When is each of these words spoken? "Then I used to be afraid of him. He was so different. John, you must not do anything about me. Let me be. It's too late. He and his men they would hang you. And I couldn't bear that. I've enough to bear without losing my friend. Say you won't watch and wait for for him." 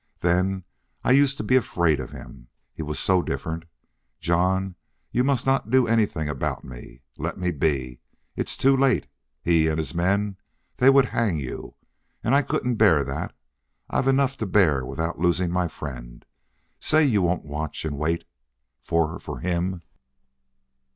"Then 0.21 0.63
I 1.03 1.11
used 1.11 1.37
to 1.37 1.43
be 1.43 1.55
afraid 1.55 1.99
of 1.99 2.09
him. 2.09 2.47
He 2.73 2.81
was 2.81 2.97
so 2.97 3.21
different. 3.21 3.65
John, 4.19 4.75
you 5.11 5.23
must 5.23 5.45
not 5.45 5.69
do 5.69 5.85
anything 5.85 6.27
about 6.27 6.63
me. 6.63 7.03
Let 7.19 7.37
me 7.37 7.51
be. 7.51 7.99
It's 8.35 8.57
too 8.57 8.75
late. 8.75 9.05
He 9.43 9.67
and 9.67 9.77
his 9.77 9.93
men 9.93 10.37
they 10.77 10.89
would 10.89 11.05
hang 11.13 11.37
you. 11.37 11.75
And 12.23 12.33
I 12.33 12.41
couldn't 12.41 12.77
bear 12.77 13.03
that. 13.03 13.35
I've 13.91 14.07
enough 14.07 14.37
to 14.37 14.47
bear 14.47 14.83
without 14.83 15.19
losing 15.19 15.51
my 15.51 15.67
friend. 15.67 16.25
Say 16.79 17.03
you 17.03 17.21
won't 17.21 17.45
watch 17.45 17.85
and 17.85 17.95
wait 17.99 18.23
for 18.81 19.19
for 19.19 19.37
him." 19.41 19.83